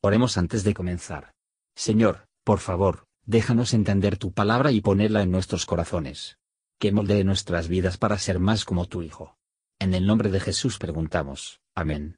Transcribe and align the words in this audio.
Oremos 0.00 0.38
antes 0.38 0.62
de 0.62 0.74
comenzar. 0.74 1.32
Señor, 1.74 2.28
por 2.44 2.60
favor, 2.60 3.06
déjanos 3.26 3.74
entender 3.74 4.16
tu 4.16 4.32
palabra 4.32 4.70
y 4.70 4.80
ponerla 4.80 5.22
en 5.22 5.32
nuestros 5.32 5.66
corazones. 5.66 6.38
Que 6.78 6.92
moldee 6.92 7.24
nuestras 7.24 7.66
vidas 7.66 7.98
para 7.98 8.16
ser 8.16 8.38
más 8.38 8.64
como 8.64 8.86
tu 8.86 9.02
Hijo. 9.02 9.36
En 9.80 9.94
el 9.94 10.06
nombre 10.06 10.30
de 10.30 10.38
Jesús 10.38 10.78
preguntamos. 10.78 11.60
Amén. 11.74 12.16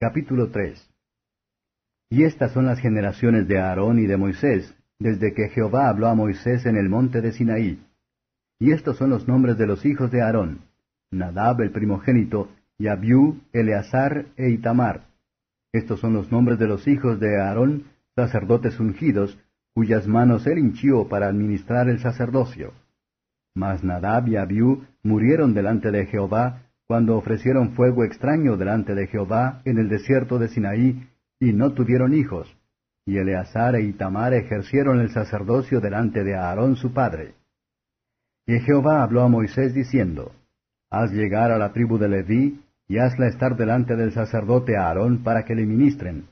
Capítulo 0.00 0.50
3 0.50 0.90
Y 2.08 2.24
estas 2.24 2.52
son 2.52 2.64
las 2.64 2.80
generaciones 2.80 3.46
de 3.46 3.60
Aarón 3.60 3.98
y 3.98 4.06
de 4.06 4.16
Moisés, 4.16 4.74
desde 4.98 5.34
que 5.34 5.50
Jehová 5.50 5.90
habló 5.90 6.08
a 6.08 6.14
Moisés 6.14 6.64
en 6.64 6.76
el 6.76 6.88
monte 6.88 7.20
de 7.20 7.32
Sinaí. 7.32 7.86
Y 8.58 8.72
estos 8.72 8.96
son 8.96 9.10
los 9.10 9.28
nombres 9.28 9.58
de 9.58 9.66
los 9.66 9.84
hijos 9.84 10.10
de 10.10 10.22
Aarón, 10.22 10.64
Nadab 11.10 11.60
el 11.60 11.72
primogénito, 11.72 12.48
y 12.78 12.86
Abiú, 12.86 13.42
Eleazar 13.52 14.26
e 14.36 14.48
Itamar. 14.48 15.13
Estos 15.74 15.98
son 15.98 16.12
los 16.12 16.30
nombres 16.30 16.60
de 16.60 16.68
los 16.68 16.86
hijos 16.86 17.18
de 17.18 17.40
Aarón, 17.40 17.86
sacerdotes 18.14 18.78
ungidos, 18.78 19.36
cuyas 19.74 20.06
manos 20.06 20.46
él 20.46 20.58
hinchió 20.58 21.08
para 21.08 21.26
administrar 21.26 21.88
el 21.88 21.98
sacerdocio. 21.98 22.72
Mas 23.56 23.82
Nadab 23.82 24.28
y 24.28 24.36
Abiú 24.36 24.84
murieron 25.02 25.52
delante 25.52 25.90
de 25.90 26.06
Jehová, 26.06 26.62
cuando 26.86 27.16
ofrecieron 27.16 27.72
fuego 27.72 28.04
extraño 28.04 28.56
delante 28.56 28.94
de 28.94 29.08
Jehová 29.08 29.62
en 29.64 29.78
el 29.78 29.88
desierto 29.88 30.38
de 30.38 30.46
Sinaí, 30.46 31.08
y 31.40 31.52
no 31.52 31.72
tuvieron 31.72 32.14
hijos. 32.14 32.56
Y 33.04 33.16
Eleazar 33.18 33.74
e 33.74 33.82
Itamar 33.82 34.32
ejercieron 34.32 35.00
el 35.00 35.10
sacerdocio 35.10 35.80
delante 35.80 36.22
de 36.22 36.36
Aarón 36.36 36.76
su 36.76 36.92
padre. 36.92 37.34
Y 38.46 38.60
Jehová 38.60 39.02
habló 39.02 39.22
a 39.22 39.28
Moisés 39.28 39.74
diciendo, 39.74 40.30
Haz 40.88 41.10
llegar 41.10 41.50
a 41.50 41.58
la 41.58 41.72
tribu 41.72 41.98
de 41.98 42.08
Leví, 42.08 42.63
y 42.88 42.98
hazla 42.98 43.28
estar 43.28 43.56
delante 43.56 43.96
del 43.96 44.12
sacerdote 44.12 44.76
Aarón 44.76 45.22
para 45.22 45.44
que 45.44 45.54
le 45.54 45.66
ministren, 45.66 46.26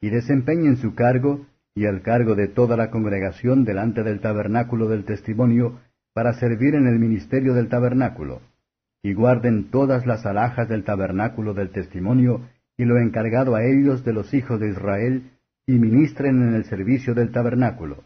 y 0.00 0.10
desempeñen 0.10 0.76
su 0.76 0.94
cargo 0.94 1.46
y 1.74 1.84
el 1.84 2.02
cargo 2.02 2.34
de 2.34 2.48
toda 2.48 2.76
la 2.76 2.90
congregación 2.90 3.64
delante 3.64 4.02
del 4.02 4.20
tabernáculo 4.20 4.88
del 4.88 5.04
testimonio, 5.04 5.80
para 6.12 6.34
servir 6.34 6.74
en 6.74 6.86
el 6.86 6.98
ministerio 6.98 7.54
del 7.54 7.68
tabernáculo, 7.68 8.40
y 9.02 9.14
guarden 9.14 9.70
todas 9.70 10.04
las 10.04 10.26
alhajas 10.26 10.68
del 10.68 10.84
tabernáculo 10.84 11.54
del 11.54 11.70
testimonio, 11.70 12.42
y 12.76 12.84
lo 12.84 12.98
encargado 12.98 13.54
a 13.54 13.64
ellos 13.64 14.04
de 14.04 14.12
los 14.12 14.34
hijos 14.34 14.58
de 14.60 14.70
Israel, 14.70 15.30
y 15.66 15.78
ministren 15.78 16.42
en 16.42 16.54
el 16.54 16.64
servicio 16.64 17.14
del 17.14 17.30
tabernáculo. 17.30 18.02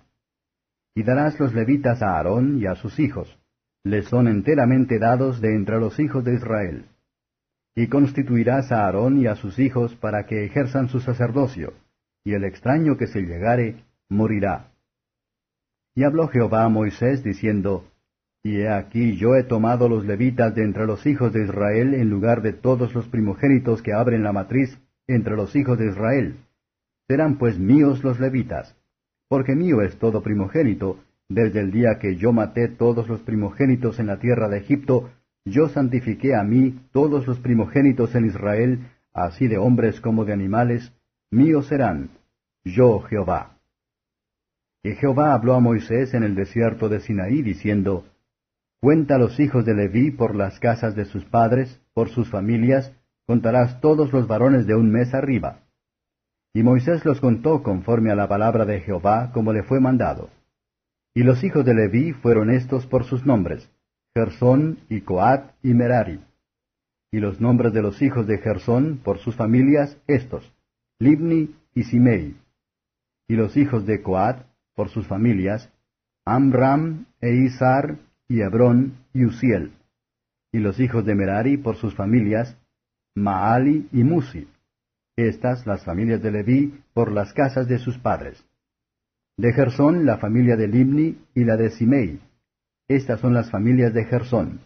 Y 0.94 1.02
darás 1.02 1.40
los 1.40 1.54
levitas 1.54 2.02
a 2.02 2.16
Aarón 2.16 2.58
y 2.58 2.66
a 2.66 2.74
sus 2.74 3.00
hijos, 3.00 3.38
les 3.84 4.06
son 4.06 4.28
enteramente 4.28 4.98
dados 4.98 5.40
de 5.40 5.54
entre 5.54 5.80
los 5.80 5.98
hijos 5.98 6.24
de 6.24 6.34
Israel 6.34 6.84
y 7.74 7.86
constituirás 7.86 8.70
a 8.70 8.84
Aarón 8.84 9.18
y 9.18 9.26
a 9.26 9.34
sus 9.34 9.58
hijos 9.58 9.94
para 9.96 10.26
que 10.26 10.44
ejerzan 10.44 10.88
su 10.88 11.00
sacerdocio, 11.00 11.74
y 12.24 12.34
el 12.34 12.44
extraño 12.44 12.96
que 12.96 13.06
se 13.06 13.22
llegare 13.22 13.84
morirá. 14.08 14.72
Y 15.94 16.04
habló 16.04 16.28
Jehová 16.28 16.64
a 16.64 16.68
Moisés 16.68 17.22
diciendo, 17.22 17.84
Y 18.42 18.60
he 18.60 18.68
aquí 18.68 19.16
yo 19.16 19.36
he 19.36 19.44
tomado 19.44 19.88
los 19.88 20.04
levitas 20.04 20.54
de 20.54 20.64
entre 20.64 20.86
los 20.86 21.06
hijos 21.06 21.32
de 21.32 21.44
Israel 21.44 21.94
en 21.94 22.10
lugar 22.10 22.42
de 22.42 22.52
todos 22.52 22.94
los 22.94 23.08
primogénitos 23.08 23.82
que 23.82 23.92
abren 23.92 24.22
la 24.22 24.32
matriz 24.32 24.78
entre 25.06 25.36
los 25.36 25.54
hijos 25.56 25.78
de 25.78 25.88
Israel. 25.88 26.36
Serán 27.08 27.38
pues 27.38 27.58
míos 27.58 28.04
los 28.04 28.20
levitas, 28.20 28.76
porque 29.28 29.54
mío 29.54 29.82
es 29.82 29.98
todo 29.98 30.22
primogénito, 30.22 30.98
desde 31.28 31.60
el 31.60 31.70
día 31.70 31.98
que 31.98 32.16
yo 32.16 32.32
maté 32.32 32.68
todos 32.68 33.08
los 33.08 33.20
primogénitos 33.20 33.98
en 33.98 34.06
la 34.06 34.18
tierra 34.18 34.48
de 34.48 34.58
Egipto, 34.58 35.10
yo 35.44 35.68
santifiqué 35.68 36.34
a 36.34 36.44
mí 36.44 36.80
todos 36.92 37.26
los 37.26 37.40
primogénitos 37.40 38.14
en 38.14 38.26
Israel, 38.26 38.90
así 39.12 39.48
de 39.48 39.58
hombres 39.58 40.00
como 40.00 40.24
de 40.24 40.32
animales, 40.32 40.92
míos 41.30 41.66
serán, 41.66 42.10
yo 42.64 43.00
Jehová. 43.00 43.58
Y 44.84 44.92
Jehová 44.94 45.32
habló 45.34 45.54
a 45.54 45.60
Moisés 45.60 46.14
en 46.14 46.22
el 46.22 46.34
desierto 46.34 46.88
de 46.88 47.00
Sinaí, 47.00 47.42
diciendo, 47.42 48.04
Cuenta 48.80 49.16
los 49.16 49.38
hijos 49.38 49.64
de 49.64 49.74
Leví 49.74 50.10
por 50.10 50.34
las 50.34 50.58
casas 50.58 50.96
de 50.96 51.04
sus 51.04 51.24
padres, 51.24 51.80
por 51.94 52.08
sus 52.08 52.28
familias, 52.28 52.92
contarás 53.26 53.80
todos 53.80 54.12
los 54.12 54.26
varones 54.26 54.66
de 54.66 54.74
un 54.74 54.90
mes 54.90 55.14
arriba. 55.14 55.60
Y 56.52 56.62
Moisés 56.62 57.04
los 57.04 57.20
contó 57.20 57.62
conforme 57.62 58.10
a 58.10 58.16
la 58.16 58.28
palabra 58.28 58.64
de 58.64 58.80
Jehová, 58.80 59.30
como 59.32 59.52
le 59.52 59.62
fue 59.62 59.80
mandado. 59.80 60.30
Y 61.14 61.22
los 61.22 61.44
hijos 61.44 61.64
de 61.64 61.74
Leví 61.74 62.12
fueron 62.12 62.50
estos 62.50 62.86
por 62.86 63.04
sus 63.04 63.24
nombres, 63.24 63.70
Gersón 64.14 64.78
y 64.90 65.00
Coat 65.00 65.52
y 65.62 65.72
Merari. 65.72 66.20
Y 67.10 67.18
los 67.18 67.40
nombres 67.40 67.72
de 67.72 67.80
los 67.80 68.02
hijos 68.02 68.26
de 68.26 68.38
Gersón 68.38 69.00
por 69.02 69.18
sus 69.18 69.36
familias 69.36 69.96
estos, 70.06 70.52
Libni 70.98 71.54
y 71.74 71.84
Simei. 71.84 72.36
Y 73.26 73.36
los 73.36 73.56
hijos 73.56 73.86
de 73.86 74.02
Coat 74.02 74.44
por 74.74 74.90
sus 74.90 75.06
familias, 75.06 75.70
Amram 76.26 77.06
e 77.20 77.34
Izar 77.34 77.98
y 78.28 78.40
Hebrón 78.40 78.98
y 79.14 79.24
Uziel. 79.24 79.72
Y 80.52 80.58
los 80.58 80.78
hijos 80.78 81.06
de 81.06 81.14
Merari 81.14 81.56
por 81.56 81.76
sus 81.76 81.94
familias, 81.94 82.58
Maali 83.14 83.88
y 83.92 84.04
Musi. 84.04 84.46
Estas 85.16 85.66
las 85.66 85.84
familias 85.84 86.22
de 86.22 86.30
Leví 86.30 86.82
por 86.92 87.12
las 87.12 87.32
casas 87.32 87.66
de 87.66 87.78
sus 87.78 87.98
padres. 87.98 88.44
De 89.38 89.54
Gersón 89.54 90.04
la 90.04 90.18
familia 90.18 90.56
de 90.56 90.68
Libni 90.68 91.18
y 91.34 91.44
la 91.44 91.56
de 91.56 91.70
Simei 91.70 92.20
estas 92.88 93.20
son 93.20 93.34
las 93.34 93.50
familias 93.50 93.94
de 93.94 94.04
Gersón. 94.04 94.60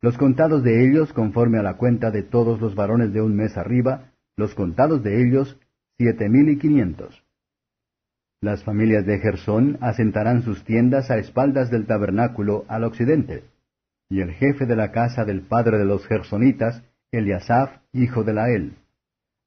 Los 0.00 0.18
contados 0.18 0.62
de 0.62 0.84
ellos, 0.84 1.12
conforme 1.12 1.58
a 1.58 1.62
la 1.62 1.76
cuenta 1.76 2.10
de 2.10 2.22
todos 2.22 2.60
los 2.60 2.74
varones 2.74 3.12
de 3.12 3.22
un 3.22 3.34
mes 3.34 3.56
arriba, 3.56 4.12
los 4.36 4.54
contados 4.54 5.02
de 5.02 5.22
ellos, 5.22 5.58
siete 5.96 6.28
mil 6.28 6.48
y 6.48 6.58
quinientos. 6.58 7.24
Las 8.40 8.62
familias 8.64 9.06
de 9.06 9.18
Gersón 9.20 9.78
asentarán 9.80 10.42
sus 10.42 10.64
tiendas 10.64 11.10
a 11.10 11.16
espaldas 11.16 11.70
del 11.70 11.86
tabernáculo 11.86 12.64
al 12.68 12.84
occidente. 12.84 13.44
Y 14.10 14.20
el 14.20 14.32
jefe 14.32 14.66
de 14.66 14.76
la 14.76 14.92
casa 14.92 15.24
del 15.24 15.42
padre 15.42 15.78
de 15.78 15.86
los 15.86 16.06
Gersonitas, 16.06 16.84
Eliasaf, 17.10 17.70
hijo 17.92 18.22
de 18.22 18.34
Lael. 18.34 18.76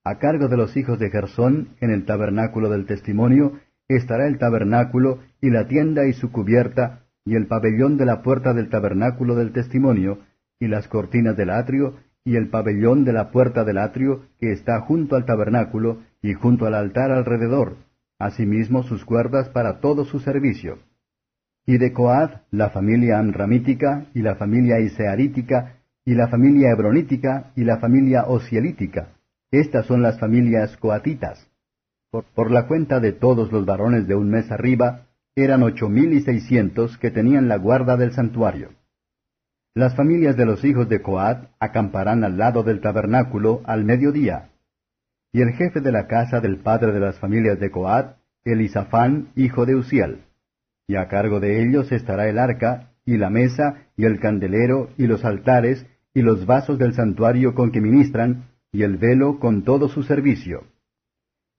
A 0.04 0.18
cargo 0.18 0.48
de 0.48 0.58
los 0.58 0.76
hijos 0.78 0.98
de 0.98 1.12
Gersón, 1.12 1.76
en 1.82 1.92
el 1.92 2.06
tabernáculo 2.06 2.70
del 2.70 2.86
testimonio, 2.86 3.60
estará 3.88 4.28
el 4.28 4.40
tabernáculo 4.40 5.20
y 5.42 5.52
la 5.52 5.68
tienda 5.68 6.08
y 6.08 6.14
su 6.14 6.32
cubierta, 6.32 7.04
y 7.28 7.36
el 7.36 7.48
pabellón 7.48 7.98
de 7.98 8.06
la 8.06 8.22
puerta 8.22 8.54
del 8.54 8.70
tabernáculo 8.70 9.36
del 9.36 9.52
testimonio, 9.52 10.20
y 10.62 10.70
las 10.70 10.88
cortinas 10.88 11.36
del 11.36 11.50
atrio, 11.50 11.96
y 12.24 12.38
el 12.38 12.48
pabellón 12.48 13.04
de 13.04 13.12
la 13.12 13.32
puerta 13.32 13.66
del 13.66 13.80
atrio, 13.80 14.22
que 14.40 14.54
está 14.54 14.80
junto 14.80 15.18
al 15.18 15.26
tabernáculo, 15.26 15.98
y 16.22 16.34
junto 16.34 16.66
al 16.66 16.74
altar 16.74 17.12
alrededor, 17.12 17.76
asimismo 18.18 18.84
sus 18.84 19.04
cuerdas 19.04 19.50
para 19.50 19.82
todo 19.82 20.06
su 20.06 20.22
servicio. 20.22 20.80
Y 21.66 21.78
de 21.78 21.92
Coad, 21.92 22.30
la 22.50 22.70
familia 22.70 23.20
amramítica, 23.20 24.06
y 24.14 24.22
la 24.22 24.36
familia 24.36 24.80
isearítica, 24.80 25.80
y 26.06 26.14
la 26.16 26.30
familia 26.30 26.72
hebronítica, 26.72 27.52
y 27.58 27.66
la 27.66 27.80
familia 27.80 28.24
osielítica. 28.28 29.10
Estas 29.52 29.86
son 29.86 30.02
las 30.02 30.18
familias 30.18 30.78
coatitas. 30.78 31.46
Por, 32.10 32.24
por 32.24 32.52
la 32.52 32.68
cuenta 32.68 33.02
de 33.02 33.12
todos 33.12 33.52
los 33.52 33.66
varones 33.66 34.08
de 34.08 34.16
un 34.16 34.30
mes 34.30 34.50
arriba, 34.50 35.07
eran 35.38 35.62
ocho 35.62 35.88
mil 35.88 36.14
y 36.14 36.22
seiscientos 36.22 36.98
que 36.98 37.12
tenían 37.12 37.48
la 37.48 37.58
guarda 37.58 37.96
del 37.96 38.12
santuario. 38.12 38.70
Las 39.76 39.96
familias 39.96 40.36
de 40.36 40.48
los 40.48 40.66
hijos 40.66 40.90
de 40.90 41.04
Coat 41.04 41.52
acamparán 41.60 42.24
al 42.24 42.40
lado 42.40 42.64
del 42.64 42.82
tabernáculo 42.82 43.62
al 43.66 43.86
mediodía. 43.86 44.50
Y 45.32 45.42
el 45.42 45.52
jefe 45.52 45.80
de 45.80 45.92
la 45.92 46.08
casa 46.08 46.42
del 46.42 46.58
padre 46.58 46.92
de 46.92 47.00
las 47.00 47.20
familias 47.20 47.60
de 47.60 47.70
Coat, 47.70 48.18
Elisafán, 48.46 49.30
hijo 49.36 49.68
de 49.68 49.76
Uziel. 49.76 50.24
Y 50.88 50.96
a 50.96 51.08
cargo 51.08 51.40
de 51.40 51.62
ellos 51.62 51.92
estará 51.92 52.28
el 52.28 52.40
arca, 52.40 52.94
y 53.06 53.18
la 53.18 53.30
mesa, 53.30 53.86
y 53.96 54.06
el 54.06 54.20
candelero, 54.20 54.90
y 54.98 55.06
los 55.06 55.24
altares, 55.24 55.86
y 56.16 56.24
los 56.24 56.48
vasos 56.48 56.80
del 56.80 56.96
santuario 56.96 57.54
con 57.54 57.72
que 57.72 57.80
ministran, 57.80 58.46
y 58.72 58.82
el 58.82 58.98
velo 58.98 59.38
con 59.38 59.64
todo 59.64 59.88
su 59.88 60.02
servicio. 60.02 60.64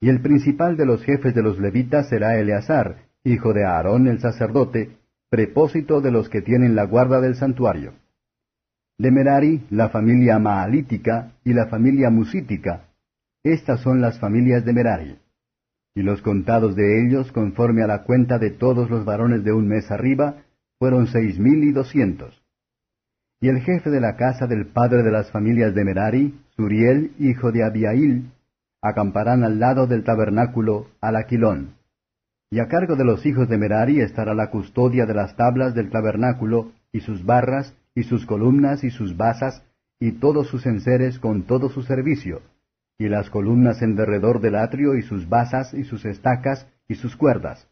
Y 0.01 0.09
el 0.09 0.21
principal 0.21 0.77
de 0.77 0.87
los 0.87 1.05
jefes 1.05 1.33
de 1.33 1.43
los 1.45 1.61
levitas 1.61 2.09
será 2.09 2.41
Eleazar, 2.41 3.08
hijo 3.33 3.53
de 3.53 3.65
Aarón 3.65 4.07
el 4.07 4.21
sacerdote, 4.21 4.97
prepósito 5.31 6.01
de 6.01 6.11
los 6.11 6.29
que 6.29 6.43
tienen 6.43 6.75
la 6.75 6.85
guarda 6.85 7.21
del 7.21 7.35
santuario. 7.35 7.93
De 8.99 9.11
Merari, 9.11 9.65
la 9.71 9.91
familia 9.91 10.39
Maalítica 10.39 11.33
y 11.45 11.53
la 11.53 11.67
familia 11.67 12.11
Musítica. 12.11 12.89
Estas 13.45 13.81
son 13.81 14.01
las 14.01 14.19
familias 14.19 14.65
de 14.65 14.73
Merari. 14.73 15.19
Y 15.95 16.03
los 16.03 16.23
contados 16.23 16.75
de 16.75 17.05
ellos, 17.05 17.31
conforme 17.33 17.83
a 17.83 17.87
la 17.87 18.03
cuenta 18.03 18.39
de 18.39 18.51
todos 18.51 18.91
los 18.91 19.05
varones 19.05 19.45
de 19.45 19.53
un 19.53 19.69
mes 19.69 19.91
arriba, 19.91 20.43
fueron 20.79 21.07
seis 21.07 21.39
mil 21.39 21.63
y 21.65 21.73
doscientos. 21.73 22.43
Y 23.41 23.49
el 23.49 23.61
jefe 23.61 23.91
de 23.91 24.01
la 24.01 24.17
casa 24.17 24.47
del 24.47 24.67
padre 24.67 25.03
de 25.03 25.13
las 25.13 25.31
familias 25.31 25.75
de 25.75 25.85
Merari, 25.85 26.35
Suriel, 26.57 27.13
hijo 27.19 27.53
de 27.53 27.65
Abiail, 27.65 28.33
acamparán 28.83 29.45
al 29.45 29.61
lado 29.61 29.87
del 29.87 30.03
tabernáculo 30.03 30.89
al 31.01 31.17
Aquilón. 31.17 31.78
Y 32.51 32.61
a 32.61 32.69
cargo 32.69 32.97
de 32.97 33.05
los 33.05 33.27
hijos 33.27 33.49
de 33.49 33.59
Merari 33.59 34.01
estará 34.01 34.35
la 34.35 34.51
custodia 34.51 35.05
de 35.05 35.15
las 35.15 35.37
tablas 35.37 35.75
del 35.75 35.91
tabernáculo, 35.91 36.73
y 36.93 37.01
sus 37.01 37.25
barras, 37.25 37.75
y 37.95 38.05
sus 38.05 38.25
columnas, 38.25 38.85
y 38.85 38.91
sus 38.91 39.17
basas, 39.17 39.63
y 40.01 40.13
todos 40.13 40.49
sus 40.49 40.65
enseres 40.65 41.19
con 41.19 41.43
todo 41.43 41.69
su 41.69 41.83
servicio, 41.83 42.41
y 42.99 43.09
las 43.09 43.29
columnas 43.29 43.83
en 43.83 43.97
derredor 43.97 44.41
del 44.41 44.57
atrio, 44.57 44.97
y 44.97 45.03
sus 45.03 45.29
basas, 45.29 45.75
y 45.75 45.85
sus 45.85 46.07
estacas, 46.07 46.67
y 46.89 46.95
sus 46.95 47.17
cuerdas. 47.17 47.69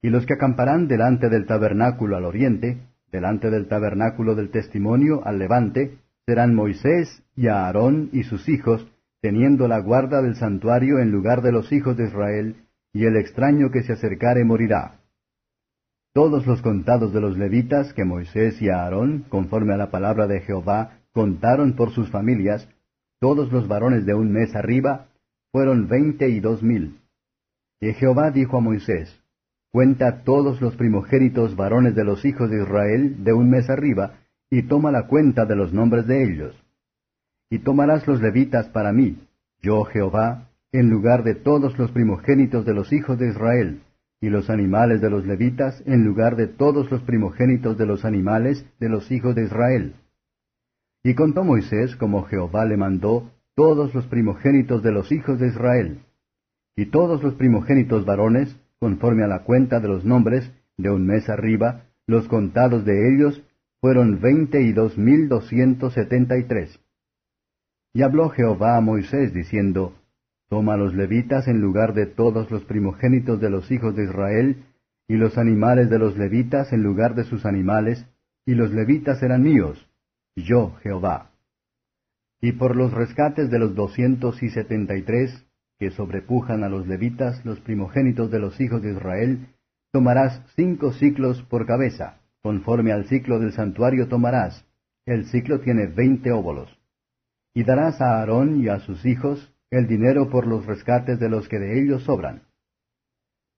Y 0.00 0.08
los 0.08 0.24
que 0.24 0.34
acamparán 0.34 0.88
delante 0.88 1.28
del 1.28 1.44
tabernáculo 1.44 2.16
al 2.16 2.24
oriente, 2.24 2.78
delante 3.12 3.50
del 3.50 3.68
tabernáculo 3.68 4.34
del 4.34 4.50
testimonio 4.50 5.26
al 5.26 5.38
levante, 5.38 5.98
serán 6.26 6.54
Moisés 6.54 7.22
y 7.36 7.48
Aarón 7.48 8.08
y 8.12 8.22
sus 8.24 8.48
hijos, 8.48 8.86
teniendo 9.20 9.68
la 9.68 9.78
guarda 9.80 10.22
del 10.22 10.36
santuario 10.36 10.98
en 10.98 11.10
lugar 11.10 11.42
de 11.42 11.52
los 11.52 11.70
hijos 11.72 11.96
de 11.96 12.04
Israel, 12.04 12.56
y 12.94 13.04
el 13.04 13.16
extraño 13.16 13.70
que 13.70 13.82
se 13.82 13.92
acercare 13.92 14.44
morirá. 14.44 15.00
Todos 16.14 16.46
los 16.46 16.62
contados 16.62 17.12
de 17.12 17.20
los 17.20 17.36
levitas 17.36 17.92
que 17.92 18.04
Moisés 18.04 18.62
y 18.62 18.68
Aarón, 18.68 19.24
conforme 19.28 19.74
a 19.74 19.76
la 19.76 19.90
palabra 19.90 20.28
de 20.28 20.40
Jehová, 20.40 21.00
contaron 21.12 21.74
por 21.74 21.90
sus 21.90 22.08
familias, 22.10 22.68
todos 23.20 23.52
los 23.52 23.66
varones 23.66 24.06
de 24.06 24.14
un 24.14 24.30
mes 24.30 24.54
arriba, 24.54 25.08
fueron 25.50 25.88
veinte 25.88 26.28
y 26.28 26.38
dos 26.38 26.62
mil. 26.62 27.00
Y 27.80 27.92
Jehová 27.94 28.30
dijo 28.30 28.58
a 28.58 28.60
Moisés, 28.60 29.20
Cuenta 29.72 30.22
todos 30.22 30.60
los 30.60 30.76
primogénitos 30.76 31.56
varones 31.56 31.96
de 31.96 32.04
los 32.04 32.24
hijos 32.24 32.48
de 32.48 32.62
Israel 32.62 33.24
de 33.24 33.32
un 33.32 33.50
mes 33.50 33.68
arriba, 33.68 34.20
y 34.48 34.62
toma 34.62 34.92
la 34.92 35.08
cuenta 35.08 35.46
de 35.46 35.56
los 35.56 35.72
nombres 35.72 36.06
de 36.06 36.22
ellos. 36.22 36.56
Y 37.50 37.58
tomarás 37.58 38.06
los 38.06 38.20
levitas 38.22 38.68
para 38.68 38.92
mí, 38.92 39.18
yo 39.60 39.82
Jehová, 39.84 40.48
en 40.74 40.90
lugar 40.90 41.22
de 41.22 41.36
todos 41.36 41.78
los 41.78 41.92
primogénitos 41.92 42.66
de 42.66 42.74
los 42.74 42.92
hijos 42.92 43.16
de 43.16 43.28
Israel, 43.28 43.82
y 44.20 44.28
los 44.28 44.50
animales 44.50 45.00
de 45.00 45.08
los 45.08 45.24
levitas 45.24 45.80
en 45.86 46.04
lugar 46.04 46.34
de 46.34 46.48
todos 46.48 46.90
los 46.90 47.00
primogénitos 47.02 47.78
de 47.78 47.86
los 47.86 48.04
animales 48.04 48.66
de 48.80 48.88
los 48.88 49.12
hijos 49.12 49.36
de 49.36 49.44
Israel. 49.44 49.94
Y 51.04 51.14
contó 51.14 51.44
Moisés, 51.44 51.94
como 51.94 52.24
Jehová 52.24 52.64
le 52.64 52.76
mandó, 52.76 53.30
todos 53.54 53.94
los 53.94 54.06
primogénitos 54.08 54.82
de 54.82 54.90
los 54.90 55.12
hijos 55.12 55.38
de 55.38 55.46
Israel. 55.46 56.00
Y 56.74 56.86
todos 56.86 57.22
los 57.22 57.34
primogénitos 57.34 58.04
varones, 58.04 58.58
conforme 58.80 59.22
a 59.22 59.28
la 59.28 59.44
cuenta 59.44 59.78
de 59.78 59.86
los 59.86 60.04
nombres, 60.04 60.50
de 60.76 60.90
un 60.90 61.06
mes 61.06 61.28
arriba, 61.28 61.84
los 62.08 62.26
contados 62.26 62.84
de 62.84 63.14
ellos 63.14 63.44
fueron 63.80 64.18
veinte 64.20 64.60
y 64.60 64.72
dos 64.72 64.98
mil 64.98 65.28
doscientos 65.28 65.94
setenta 65.94 66.36
y 66.36 66.44
tres. 66.48 66.80
Y 67.92 68.02
habló 68.02 68.30
Jehová 68.30 68.76
a 68.76 68.80
Moisés, 68.80 69.32
diciendo, 69.32 69.94
Toma 70.54 70.76
los 70.76 70.94
levitas 70.94 71.48
en 71.48 71.60
lugar 71.60 71.94
de 71.94 72.06
todos 72.06 72.48
los 72.48 72.64
primogénitos 72.64 73.40
de 73.40 73.50
los 73.50 73.72
hijos 73.72 73.96
de 73.96 74.04
Israel, 74.04 74.62
y 75.08 75.16
los 75.16 75.36
animales 75.36 75.90
de 75.90 75.98
los 75.98 76.16
levitas 76.16 76.72
en 76.72 76.84
lugar 76.84 77.16
de 77.16 77.24
sus 77.24 77.44
animales, 77.44 78.06
y 78.46 78.54
los 78.54 78.70
levitas 78.70 79.20
eran 79.24 79.42
míos, 79.42 79.84
yo 80.36 80.76
Jehová. 80.80 81.32
Y 82.40 82.52
por 82.52 82.76
los 82.76 82.92
rescates 82.92 83.50
de 83.50 83.58
los 83.58 83.74
doscientos 83.74 84.44
y 84.44 84.50
setenta 84.50 84.94
y 84.96 85.02
tres, 85.02 85.44
que 85.80 85.90
sobrepujan 85.90 86.62
a 86.62 86.68
los 86.68 86.86
levitas, 86.86 87.44
los 87.44 87.58
primogénitos 87.58 88.30
de 88.30 88.38
los 88.38 88.60
hijos 88.60 88.80
de 88.80 88.92
Israel, 88.92 89.48
tomarás 89.90 90.40
cinco 90.54 90.92
ciclos 90.92 91.42
por 91.42 91.66
cabeza, 91.66 92.20
conforme 92.44 92.92
al 92.92 93.06
ciclo 93.06 93.40
del 93.40 93.54
santuario 93.54 94.06
tomarás. 94.06 94.64
El 95.04 95.26
ciclo 95.26 95.58
tiene 95.58 95.88
veinte 95.88 96.30
óbolos. 96.30 96.70
Y 97.54 97.64
darás 97.64 98.00
a 98.00 98.20
Aarón 98.20 98.62
y 98.62 98.68
a 98.68 98.78
sus 98.78 99.04
hijos 99.04 99.50
el 99.70 99.86
dinero 99.86 100.30
por 100.30 100.46
los 100.46 100.66
rescates 100.66 101.18
de 101.18 101.28
los 101.28 101.48
que 101.48 101.58
de 101.58 101.80
ellos 101.80 102.02
sobran. 102.04 102.42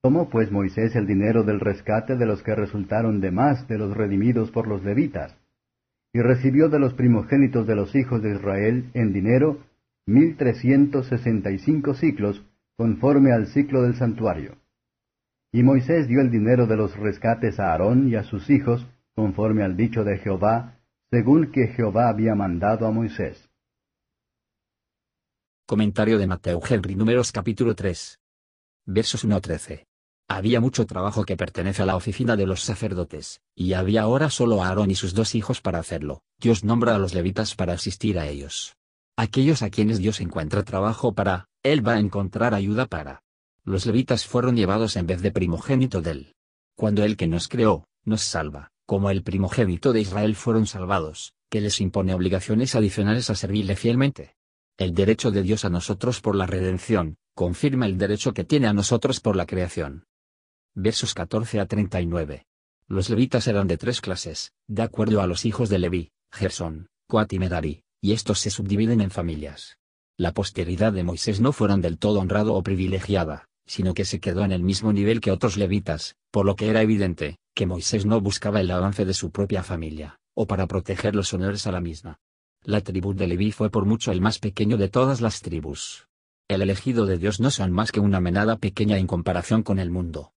Tomó 0.01 0.29
pues 0.29 0.51
Moisés 0.51 0.95
el 0.95 1.07
dinero 1.07 1.43
del 1.43 1.59
rescate 1.59 2.15
de 2.15 2.25
los 2.25 2.43
que 2.43 2.55
resultaron 2.55 3.19
de 3.19 3.31
más 3.31 3.67
de 3.67 3.77
los 3.77 3.95
redimidos 3.95 4.51
por 4.51 4.67
los 4.67 4.83
levitas, 4.83 5.35
y 6.13 6.21
recibió 6.21 6.69
de 6.69 6.79
los 6.79 6.93
primogénitos 6.93 7.67
de 7.67 7.75
los 7.75 7.95
hijos 7.95 8.21
de 8.21 8.35
Israel 8.35 8.89
en 8.93 9.13
dinero 9.13 9.59
mil 10.05 10.37
trescientos 10.37 11.07
sesenta 11.07 11.51
y 11.51 11.59
cinco 11.59 11.93
ciclos, 11.93 12.43
conforme 12.77 13.33
al 13.33 13.47
ciclo 13.47 13.81
del 13.81 13.95
santuario. 13.95 14.55
Y 15.51 15.63
Moisés 15.63 16.07
dio 16.07 16.21
el 16.21 16.31
dinero 16.31 16.65
de 16.67 16.77
los 16.77 16.95
rescates 16.97 17.59
a 17.59 17.71
Aarón 17.71 18.07
y 18.07 18.15
a 18.15 18.23
sus 18.23 18.49
hijos, 18.49 18.87
conforme 19.15 19.63
al 19.63 19.75
dicho 19.75 20.03
de 20.03 20.17
Jehová, 20.19 20.75
según 21.09 21.51
que 21.51 21.67
Jehová 21.67 22.09
había 22.09 22.35
mandado 22.35 22.85
a 22.85 22.91
Moisés. 22.91 23.46
Comentario 25.69 26.17
de 26.17 26.27
Mateo 26.27 26.61
Henry 26.65 26.95
Números 26.95 27.33
capítulo 27.33 27.75
3. 27.75 28.19
Versos 28.85 29.25
1 29.25 29.35
a 29.35 29.41
13. 29.41 29.85
Había 30.29 30.61
mucho 30.61 30.85
trabajo 30.85 31.25
que 31.25 31.35
pertenece 31.35 31.83
a 31.83 31.85
la 31.85 31.97
oficina 31.97 32.37
de 32.37 32.45
los 32.45 32.61
sacerdotes, 32.61 33.41
y 33.53 33.73
había 33.73 34.03
ahora 34.03 34.29
solo 34.29 34.63
a 34.63 34.69
Aarón 34.69 34.91
y 34.91 34.95
sus 34.95 35.13
dos 35.13 35.35
hijos 35.35 35.59
para 35.59 35.79
hacerlo. 35.79 36.21
Dios 36.39 36.63
nombra 36.63 36.95
a 36.95 36.97
los 36.97 37.13
levitas 37.13 37.53
para 37.53 37.73
asistir 37.73 38.17
a 38.17 38.29
ellos. 38.29 38.77
Aquellos 39.17 39.61
a 39.61 39.69
quienes 39.69 39.99
Dios 39.99 40.21
encuentra 40.21 40.63
trabajo 40.63 41.13
para, 41.13 41.49
Él 41.63 41.85
va 41.85 41.95
a 41.95 41.99
encontrar 41.99 42.53
ayuda 42.53 42.85
para. 42.85 43.23
Los 43.65 43.85
levitas 43.85 44.25
fueron 44.25 44.55
llevados 44.55 44.95
en 44.95 45.05
vez 45.05 45.21
de 45.21 45.33
primogénito 45.33 46.01
de 46.01 46.11
Él. 46.11 46.35
Cuando 46.77 47.03
Él 47.03 47.17
que 47.17 47.27
nos 47.27 47.49
creó, 47.49 47.89
nos 48.05 48.21
salva, 48.21 48.71
como 48.85 49.09
el 49.09 49.21
primogénito 49.21 49.91
de 49.91 49.99
Israel 49.99 50.37
fueron 50.37 50.65
salvados, 50.65 51.33
que 51.49 51.59
les 51.59 51.81
impone 51.81 52.13
obligaciones 52.13 52.73
adicionales 52.73 53.29
a 53.29 53.35
servirle 53.35 53.75
fielmente. 53.75 54.36
El 54.77 54.93
derecho 54.93 55.31
de 55.31 55.43
Dios 55.43 55.65
a 55.65 55.69
nosotros 55.69 56.21
por 56.21 56.35
la 56.35 56.45
redención, 56.45 57.17
confirma 57.35 57.85
el 57.85 57.97
derecho 57.97 58.33
que 58.33 58.43
tiene 58.43 58.67
a 58.67 58.73
nosotros 58.73 59.19
por 59.19 59.35
la 59.35 59.45
creación. 59.45 60.05
Versos 60.75 61.13
14 61.13 61.59
a 61.59 61.65
39. 61.65 62.45
Los 62.87 63.09
levitas 63.09 63.47
eran 63.47 63.67
de 63.67 63.77
tres 63.77 64.01
clases, 64.01 64.53
de 64.67 64.83
acuerdo 64.83 65.21
a 65.21 65.27
los 65.27 65.45
hijos 65.45 65.69
de 65.69 65.79
Leví, 65.79 66.11
Gersón, 66.31 66.89
Coat 67.07 67.33
y 67.33 67.39
Merari 67.39 67.83
y 68.01 68.13
estos 68.13 68.39
se 68.39 68.49
subdividen 68.49 69.01
en 69.01 69.11
familias. 69.11 69.77
La 70.17 70.33
posteridad 70.33 70.93
de 70.93 71.03
Moisés 71.03 71.41
no 71.41 71.51
fueron 71.51 71.81
del 71.81 71.97
todo 71.97 72.19
honrado 72.19 72.53
o 72.53 72.63
privilegiada, 72.63 73.47
sino 73.65 73.93
que 73.93 74.05
se 74.05 74.19
quedó 74.19 74.43
en 74.43 74.51
el 74.51 74.63
mismo 74.63 74.93
nivel 74.93 75.19
que 75.19 75.31
otros 75.31 75.57
levitas, 75.57 76.15
por 76.31 76.45
lo 76.45 76.55
que 76.55 76.67
era 76.67 76.81
evidente, 76.81 77.37
que 77.53 77.65
Moisés 77.65 78.05
no 78.05 78.21
buscaba 78.21 78.61
el 78.61 78.71
avance 78.71 79.05
de 79.05 79.13
su 79.13 79.31
propia 79.31 79.63
familia, 79.63 80.19
o 80.35 80.47
para 80.47 80.67
proteger 80.67 81.15
los 81.15 81.33
honores 81.33 81.67
a 81.67 81.71
la 81.71 81.81
misma. 81.81 82.19
La 82.67 82.81
tribu 82.81 83.13
de 83.13 83.27
Leví 83.27 83.53
fue 83.53 83.69
por 83.69 83.85
mucho 83.85 84.11
el 84.11 84.19
más 84.19 84.39
pequeño 84.39 84.75
de 84.75 84.89
todas 84.89 85.21
las 85.21 85.41
tribus. 85.41 86.09
El 86.49 86.61
elegido 86.61 87.05
de 87.05 87.17
Dios 87.17 87.39
no 87.39 87.49
son 87.49 87.71
más 87.71 87.93
que 87.93 88.01
una 88.01 88.19
menada 88.19 88.57
pequeña 88.57 88.97
en 88.97 89.07
comparación 89.07 89.63
con 89.63 89.79
el 89.79 89.89
mundo. 89.89 90.33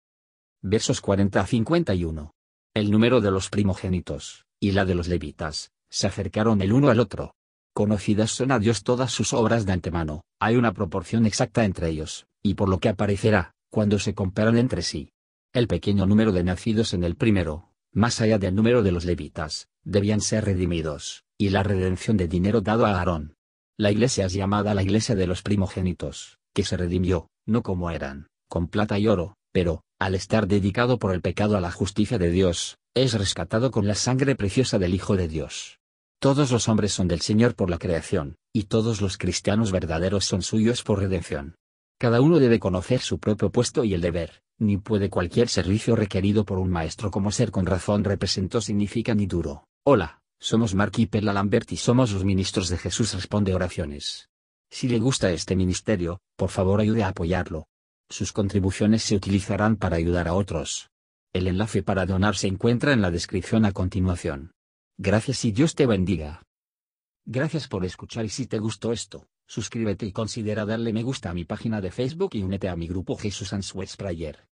Versos 0.60 1.00
40 1.00 1.40
a 1.40 1.46
51. 1.46 2.34
El 2.74 2.90
número 2.90 3.22
de 3.22 3.30
los 3.30 3.48
primogénitos, 3.48 4.44
y 4.60 4.72
la 4.72 4.84
de 4.84 4.94
los 4.94 5.08
levitas, 5.08 5.72
se 5.88 6.06
acercaron 6.06 6.60
el 6.60 6.74
uno 6.74 6.90
al 6.90 7.00
otro, 7.00 7.32
Conocidas 7.72 8.30
son 8.30 8.52
a 8.52 8.58
Dios 8.58 8.82
todas 8.82 9.10
sus 9.10 9.32
obras 9.32 9.64
de 9.64 9.72
antemano, 9.72 10.20
hay 10.38 10.56
una 10.56 10.74
proporción 10.74 11.24
exacta 11.24 11.64
entre 11.64 11.88
ellos, 11.88 12.26
y 12.42 12.56
por 12.56 12.68
lo 12.68 12.78
que 12.78 12.90
aparecerá, 12.90 13.54
cuando 13.70 13.98
se 13.98 14.12
comparan 14.12 14.58
entre 14.58 14.82
sí. 14.82 15.12
El 15.54 15.66
pequeño 15.66 16.04
número 16.04 16.32
de 16.32 16.44
nacidos 16.44 16.92
en 16.92 17.04
el 17.04 17.16
primero, 17.16 17.70
más 17.90 18.20
allá 18.20 18.38
del 18.38 18.54
número 18.54 18.82
de 18.82 18.92
los 18.92 19.06
levitas, 19.06 19.68
debían 19.82 20.20
ser 20.20 20.44
redimidos, 20.44 21.24
y 21.38 21.50
la 21.50 21.62
redención 21.62 22.16
de 22.16 22.26
dinero 22.26 22.60
dado 22.60 22.84
a 22.84 22.98
Aarón. 22.98 23.34
La 23.78 23.92
iglesia 23.92 24.26
es 24.26 24.32
llamada 24.32 24.74
la 24.74 24.82
iglesia 24.82 25.14
de 25.14 25.28
los 25.28 25.42
primogénitos, 25.42 26.38
que 26.52 26.64
se 26.64 26.76
redimió, 26.76 27.28
no 27.46 27.62
como 27.62 27.90
eran, 27.92 28.26
con 28.48 28.66
plata 28.66 28.98
y 28.98 29.06
oro, 29.06 29.36
pero, 29.52 29.82
al 30.00 30.16
estar 30.16 30.48
dedicado 30.48 30.98
por 30.98 31.14
el 31.14 31.22
pecado 31.22 31.56
a 31.56 31.60
la 31.60 31.70
justicia 31.70 32.18
de 32.18 32.30
Dios, 32.30 32.76
es 32.94 33.14
rescatado 33.14 33.70
con 33.70 33.86
la 33.86 33.94
sangre 33.94 34.34
preciosa 34.34 34.80
del 34.80 34.94
Hijo 34.94 35.16
de 35.16 35.28
Dios. 35.28 35.78
Todos 36.20 36.50
los 36.50 36.68
hombres 36.68 36.92
son 36.92 37.06
del 37.06 37.20
Señor 37.20 37.54
por 37.54 37.70
la 37.70 37.78
creación, 37.78 38.34
y 38.52 38.64
todos 38.64 39.00
los 39.00 39.16
cristianos 39.16 39.70
verdaderos 39.70 40.24
son 40.24 40.42
suyos 40.42 40.82
por 40.82 40.98
redención. 40.98 41.54
Cada 42.00 42.20
uno 42.20 42.40
debe 42.40 42.58
conocer 42.58 43.00
su 43.00 43.20
propio 43.20 43.50
puesto 43.50 43.84
y 43.84 43.94
el 43.94 44.00
deber, 44.00 44.42
ni 44.58 44.76
puede 44.76 45.10
cualquier 45.10 45.48
servicio 45.48 45.94
requerido 45.94 46.44
por 46.44 46.58
un 46.58 46.70
maestro 46.70 47.12
como 47.12 47.30
ser 47.30 47.52
con 47.52 47.66
razón 47.66 48.02
representó 48.02 48.60
significa 48.60 49.14
ni 49.14 49.26
duro. 49.26 49.64
Hola, 49.84 50.20
somos 50.40 50.74
Mark 50.74 50.92
y 50.96 51.06
Perla 51.06 51.32
Lambert 51.32 51.72
y 51.72 51.76
somos 51.76 52.12
los 52.12 52.24
ministros 52.24 52.68
de 52.68 52.78
Jesús 52.78 53.14
Responde 53.14 53.54
Oraciones. 53.54 54.28
Si 54.70 54.88
le 54.88 54.98
gusta 54.98 55.30
este 55.30 55.56
ministerio, 55.56 56.20
por 56.36 56.50
favor 56.50 56.80
ayude 56.80 57.02
a 57.02 57.08
apoyarlo. 57.08 57.66
Sus 58.08 58.32
contribuciones 58.32 59.02
se 59.02 59.16
utilizarán 59.16 59.76
para 59.76 59.96
ayudar 59.96 60.28
a 60.28 60.34
otros. 60.34 60.90
El 61.32 61.46
enlace 61.46 61.82
para 61.82 62.06
donar 62.06 62.36
se 62.36 62.46
encuentra 62.46 62.92
en 62.92 63.02
la 63.02 63.10
descripción 63.10 63.64
a 63.64 63.72
continuación. 63.72 64.52
Gracias 64.96 65.44
y 65.44 65.52
Dios 65.52 65.74
te 65.74 65.86
bendiga. 65.86 66.42
Gracias 67.24 67.68
por 67.68 67.84
escuchar 67.84 68.24
y 68.24 68.30
si 68.30 68.46
te 68.46 68.58
gustó 68.58 68.92
esto, 68.92 69.28
suscríbete 69.46 70.06
y 70.06 70.12
considera 70.12 70.64
darle 70.64 70.92
me 70.92 71.02
gusta 71.02 71.30
a 71.30 71.34
mi 71.34 71.44
página 71.44 71.80
de 71.80 71.90
Facebook 71.90 72.30
y 72.32 72.42
únete 72.42 72.68
a 72.68 72.76
mi 72.76 72.88
grupo 72.88 73.16
Jesús 73.16 73.52
Answers 73.52 73.96
Prayer. 73.96 74.47